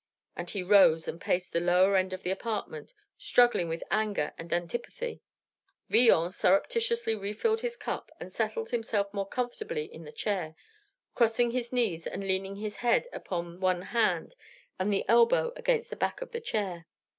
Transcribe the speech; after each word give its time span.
And 0.35 0.49
he 0.49 0.63
rose 0.63 1.07
and 1.07 1.21
paced 1.21 1.53
the 1.53 1.59
lower 1.59 1.95
end 1.95 2.11
of 2.11 2.23
the 2.23 2.31
apartment, 2.31 2.91
struggling 3.19 3.69
with 3.69 3.83
anger 3.91 4.33
and 4.35 4.51
antipathy. 4.51 5.21
Villon 5.89 6.31
surreptitiously 6.31 7.13
refilled 7.13 7.61
his 7.61 7.77
cup, 7.77 8.11
and 8.19 8.33
settled 8.33 8.71
himself 8.71 9.13
more 9.13 9.27
comfortably 9.29 9.85
in 9.85 10.03
the 10.03 10.11
chair, 10.11 10.55
crossing 11.13 11.51
his 11.51 11.71
knees 11.71 12.07
and 12.07 12.27
leaning 12.27 12.55
his 12.55 12.77
head 12.77 13.07
upon 13.13 13.59
one 13.59 13.83
hand 13.83 14.33
and 14.79 14.91
the 14.91 15.05
elbow 15.07 15.53
against 15.55 15.91
the 15.91 15.95
back 15.95 16.19
of 16.23 16.31
the 16.31 16.41
chair. 16.41 16.87